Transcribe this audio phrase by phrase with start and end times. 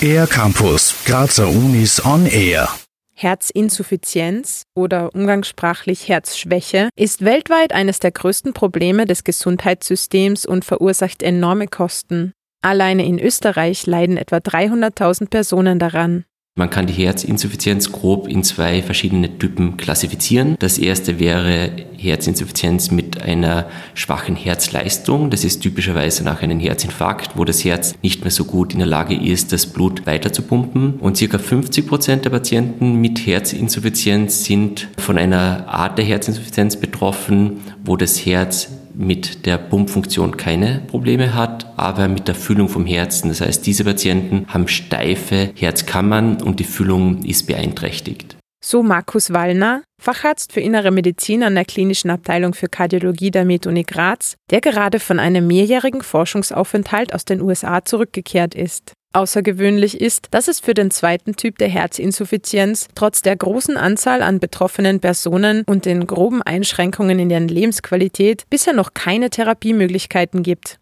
[0.00, 2.68] Air Campus, Grazer Unis on Air.
[3.14, 11.66] Herzinsuffizienz oder umgangssprachlich Herzschwäche ist weltweit eines der größten Probleme des Gesundheitssystems und verursacht enorme
[11.66, 12.32] Kosten.
[12.62, 16.24] Alleine in Österreich leiden etwa 300.000 Personen daran.
[16.58, 20.56] Man kann die Herzinsuffizienz grob in zwei verschiedene Typen klassifizieren.
[20.58, 25.28] Das erste wäre Herzinsuffizienz mit einer schwachen Herzleistung.
[25.28, 28.88] Das ist typischerweise nach einem Herzinfarkt, wo das Herz nicht mehr so gut in der
[28.88, 30.94] Lage ist, das Blut weiter zu pumpen.
[30.94, 37.58] Und circa 50 Prozent der Patienten mit Herzinsuffizienz sind von einer Art der Herzinsuffizienz betroffen,
[37.84, 43.28] wo das Herz mit der Pumpfunktion keine Probleme hat, aber mit der Füllung vom Herzen.
[43.28, 48.36] Das heißt, diese Patienten haben steife Herzkammern und die Füllung ist beeinträchtigt.
[48.64, 53.84] So Markus Wallner, Facharzt für Innere Medizin an der Klinischen Abteilung für Kardiologie der Med-Uni
[53.84, 58.92] Graz, der gerade von einem mehrjährigen Forschungsaufenthalt aus den USA zurückgekehrt ist.
[59.16, 64.40] Außergewöhnlich ist, dass es für den zweiten Typ der Herzinsuffizienz trotz der großen Anzahl an
[64.40, 70.78] betroffenen Personen und den groben Einschränkungen in deren Lebensqualität bisher noch keine Therapiemöglichkeiten gibt.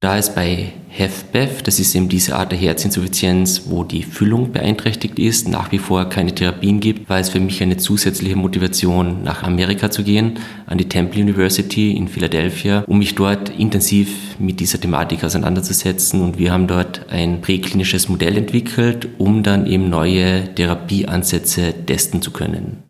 [0.00, 5.18] Da es bei HFpEF, das ist eben diese Art der Herzinsuffizienz, wo die Füllung beeinträchtigt
[5.18, 9.42] ist, nach wie vor keine Therapien gibt, war es für mich eine zusätzliche Motivation, nach
[9.42, 14.80] Amerika zu gehen, an die Temple University in Philadelphia, um mich dort intensiv mit dieser
[14.80, 16.22] Thematik auseinanderzusetzen.
[16.22, 22.30] Und wir haben dort ein präklinisches Modell entwickelt, um dann eben neue Therapieansätze testen zu
[22.30, 22.87] können.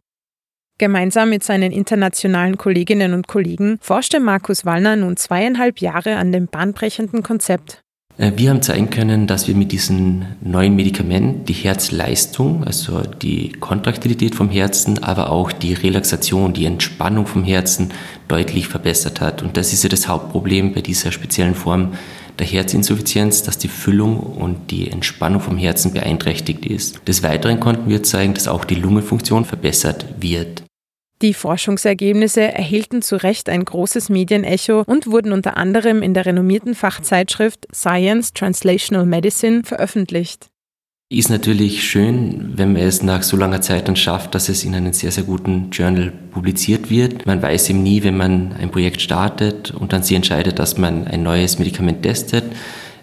[0.79, 6.47] Gemeinsam mit seinen internationalen Kolleginnen und Kollegen forschte Markus Wallner nun zweieinhalb Jahre an dem
[6.47, 7.83] bahnbrechenden Konzept.
[8.17, 13.51] Äh, wir haben zeigen können, dass wir mit diesem neuen Medikament die Herzleistung, also die
[13.53, 17.93] Kontraktilität vom Herzen, aber auch die Relaxation, die Entspannung vom Herzen
[18.29, 19.43] deutlich verbessert hat.
[19.43, 21.95] Und das ist ja das Hauptproblem bei dieser speziellen Form
[22.39, 27.01] der Herzinsuffizienz, dass die Füllung und die Entspannung vom Herzen beeinträchtigt ist.
[27.09, 30.63] Des Weiteren konnten wir zeigen, dass auch die Lungenfunktion verbessert wird.
[31.21, 36.77] Die Forschungsergebnisse erhielten zu Recht ein großes Medienecho und wurden unter anderem in der renommierten
[36.77, 40.47] Fachzeitschrift Science Translational Medicine veröffentlicht.
[41.11, 44.75] Ist natürlich schön, wenn man es nach so langer Zeit dann schafft, dass es in
[44.75, 47.27] einem sehr, sehr guten Journal publiziert wird.
[47.27, 51.09] Man weiß eben nie, wenn man ein Projekt startet und dann sich entscheidet, dass man
[51.09, 52.45] ein neues Medikament testet,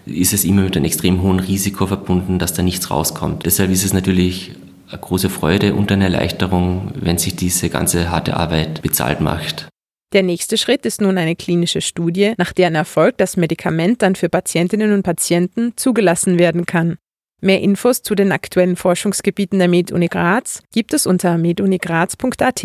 [0.06, 3.44] ist es immer mit einem extrem hohen Risiko verbunden, dass da nichts rauskommt.
[3.44, 4.52] Deshalb ist es natürlich
[4.88, 9.68] eine große Freude und eine Erleichterung, wenn sich diese ganze harte Arbeit bezahlt macht.
[10.12, 14.28] Der nächste Schritt ist nun eine klinische Studie, nach deren Erfolg das Medikament dann für
[14.28, 16.96] Patientinnen und Patienten zugelassen werden kann.
[17.40, 22.64] Mehr Infos zu den aktuellen Forschungsgebieten der MedUni Graz gibt es unter medunigraz.at.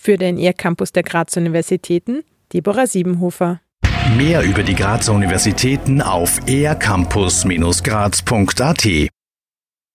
[0.00, 2.22] Für den ER-Campus der Graz Universitäten,
[2.52, 3.60] Deborah Siebenhofer.
[4.16, 9.10] Mehr über die Grazer Universitäten auf ercampus-graz.at